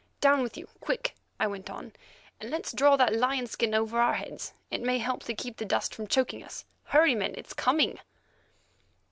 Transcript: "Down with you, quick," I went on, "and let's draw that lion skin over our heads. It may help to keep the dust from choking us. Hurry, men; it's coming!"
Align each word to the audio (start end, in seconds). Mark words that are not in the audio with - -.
"Down 0.19 0.41
with 0.41 0.57
you, 0.57 0.67
quick," 0.79 1.13
I 1.39 1.45
went 1.45 1.69
on, 1.69 1.93
"and 2.39 2.49
let's 2.49 2.73
draw 2.73 2.95
that 2.95 3.15
lion 3.15 3.45
skin 3.45 3.75
over 3.75 3.99
our 4.01 4.15
heads. 4.15 4.51
It 4.71 4.81
may 4.81 4.97
help 4.97 5.21
to 5.25 5.35
keep 5.35 5.57
the 5.57 5.63
dust 5.63 5.93
from 5.93 6.07
choking 6.07 6.43
us. 6.43 6.65
Hurry, 6.85 7.13
men; 7.13 7.35
it's 7.37 7.53
coming!" 7.53 7.99